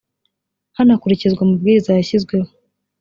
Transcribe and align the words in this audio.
hanakurikizwa 0.77 1.39
amabwiriza 1.43 1.91
yashyizweho 1.97 2.49